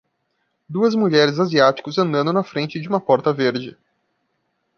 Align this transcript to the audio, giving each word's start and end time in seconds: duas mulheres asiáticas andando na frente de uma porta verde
duas 0.67 0.95
mulheres 0.95 1.37
asiáticas 1.39 1.99
andando 1.99 2.33
na 2.33 2.43
frente 2.43 2.79
de 2.79 2.87
uma 2.89 2.99
porta 2.99 3.31
verde 3.31 3.77